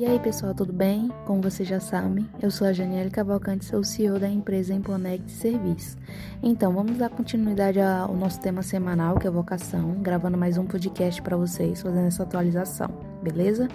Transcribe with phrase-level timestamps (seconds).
[0.00, 1.10] E aí pessoal, tudo bem?
[1.26, 5.94] Como vocês já sabem, eu sou a Janiele Cavalcante, sou CEO da empresa Imponect Serviços.
[6.42, 11.20] Então, vamos dar continuidade ao nosso tema semanal, que é vocação, gravando mais um podcast
[11.20, 12.88] para vocês, fazendo essa atualização,
[13.22, 13.68] beleza?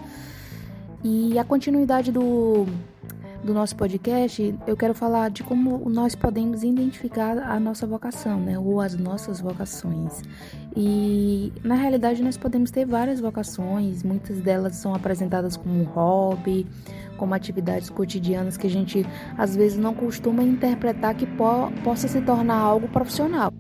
[1.04, 2.66] E a continuidade do
[3.46, 8.58] do nosso podcast, eu quero falar de como nós podemos identificar a nossa vocação, né,
[8.58, 10.24] ou as nossas vocações.
[10.76, 16.66] E na realidade nós podemos ter várias vocações, muitas delas são apresentadas como hobby,
[17.18, 19.06] como atividades cotidianas que a gente
[19.38, 23.54] às vezes não costuma interpretar que po possa se tornar algo profissional.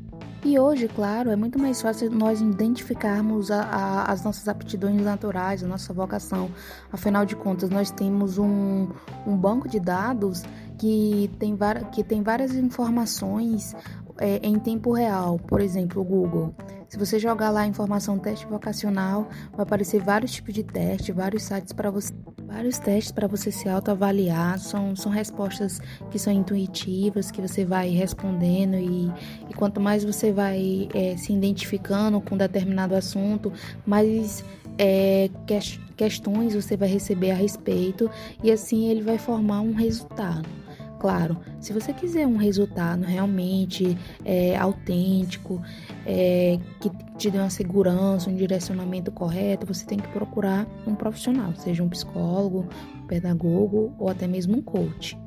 [0.45, 5.63] E hoje, claro, é muito mais fácil nós identificarmos a, a, as nossas aptidões naturais,
[5.63, 6.51] a nossa vocação.
[6.93, 8.87] Afinal de contas, nós temos um,
[9.25, 10.43] um banco de dados
[10.77, 11.57] que tem,
[11.91, 13.75] que tem várias informações
[14.19, 15.39] é, em tempo real.
[15.39, 16.53] Por exemplo, o Google.
[16.87, 21.41] Se você jogar lá a informação teste vocacional, vai aparecer vários tipos de teste, vários
[21.41, 22.13] sites para você
[22.55, 24.57] vários testes para você se autoavaliar.
[24.59, 29.11] São, são respostas que são intuitivas, que você vai respondendo e,
[29.49, 33.51] e quanto mais você vai é, se identificando com determinado assunto,
[33.85, 34.43] mais
[34.77, 35.59] é, que,
[35.97, 38.09] questões você vai receber a respeito
[38.41, 40.47] e assim ele vai formar um resultado.
[40.99, 45.61] Claro, se você quiser um resultado realmente é, autêntico,
[46.05, 51.53] é, que te dê uma segurança, um direcionamento correto, você tem que procurar um profissional,
[51.55, 52.67] seja um psicólogo,
[53.03, 55.17] um pedagogo ou até mesmo um coach.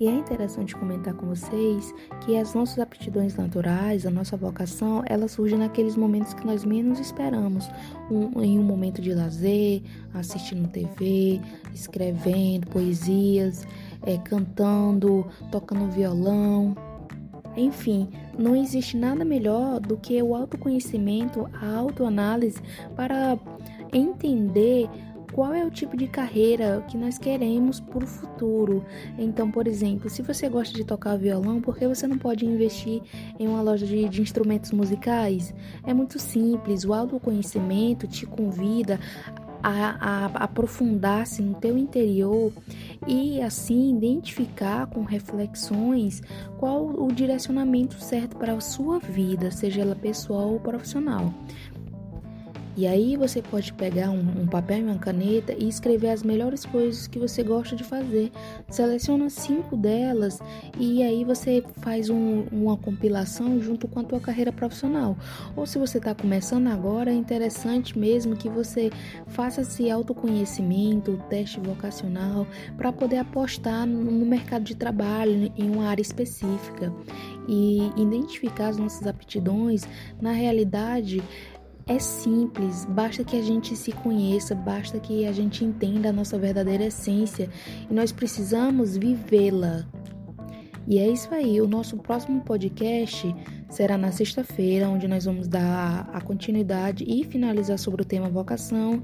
[0.00, 1.92] E é interessante comentar com vocês
[2.24, 7.00] que as nossas aptidões naturais, a nossa vocação, ela surge naqueles momentos que nós menos
[7.00, 7.68] esperamos.
[8.08, 9.82] Um, em um momento de lazer,
[10.14, 11.40] assistindo TV,
[11.74, 13.66] escrevendo poesias,
[14.02, 16.74] é, cantando, tocando violão.
[17.56, 22.60] Enfim, não existe nada melhor do que o autoconhecimento, a autoanálise
[22.94, 23.38] para
[23.92, 24.88] entender
[25.32, 28.84] qual é o tipo de carreira que nós queremos para o futuro.
[29.18, 33.02] Então, por exemplo, se você gosta de tocar violão, por que você não pode investir
[33.38, 35.54] em uma loja de, de instrumentos musicais?
[35.84, 38.98] É muito simples, o autoconhecimento te convida
[39.62, 42.52] a, a aprofundar-se no teu interior
[43.06, 46.22] e assim identificar com reflexões
[46.58, 51.32] qual o direcionamento certo para a sua vida, seja ela pessoal ou profissional.
[52.78, 56.64] E aí você pode pegar um, um, papel e uma caneta e escrever as melhores
[56.64, 58.30] coisas que você gosta de fazer.
[58.70, 60.38] Seleciona cinco delas
[60.78, 65.16] e aí você faz um, uma compilação junto com a tua carreira profissional.
[65.56, 68.92] Ou se você está começando agora, é interessante mesmo que você
[69.26, 72.46] faça esse autoconhecimento, teste vocacional,
[72.76, 76.94] para poder apostar no, no mercado de trabalho em uma área específica
[77.48, 79.82] e identificar as nossas aptidões.
[80.20, 81.20] Na realidade,
[81.88, 86.38] é simples, basta que a gente se conheça, basta que a gente entenda a nossa
[86.38, 87.48] verdadeira essência
[87.90, 89.86] e nós precisamos vivê-la.
[90.86, 93.34] E é isso aí, o nosso próximo podcast
[93.70, 99.02] será na sexta-feira, onde nós vamos dar a continuidade e finalizar sobre o tema vocação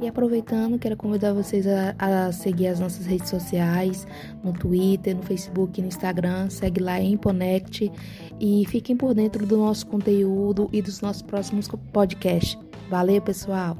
[0.00, 4.06] e aproveitando, quero convidar vocês a, a, seguir as nossas redes sociais,
[4.44, 6.50] no Twitter, no Facebook, no Instagram.
[6.50, 7.90] Segue lá em Imponect
[8.38, 12.58] e fiquem por dentro do nosso conteúdo e dos nossos próximos podcasts.
[12.90, 13.76] Valeu, pessoal!